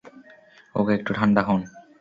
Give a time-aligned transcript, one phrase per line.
[0.75, 1.61] ওকে, একটু ঠান্ডা হোন।